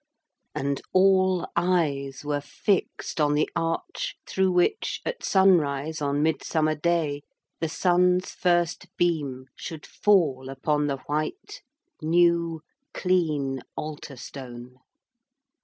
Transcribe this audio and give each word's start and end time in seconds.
And 0.55 0.81
all 0.93 1.47
eyes 1.55 2.25
were 2.25 2.41
fixed 2.41 3.21
on 3.21 3.35
the 3.35 3.47
arch 3.55 4.15
through 4.25 4.51
which, 4.51 4.99
at 5.05 5.23
sunrise 5.23 6.01
on 6.01 6.23
Midsummer 6.23 6.73
Day, 6.73 7.21
the 7.59 7.69
sun's 7.69 8.31
first 8.31 8.87
beam 8.97 9.45
should 9.55 9.85
fall 9.85 10.49
upon 10.49 10.87
the 10.87 10.97
white, 11.05 11.61
new, 12.01 12.61
clean 12.95 13.61
altar 13.77 14.15
stone. 14.17 14.77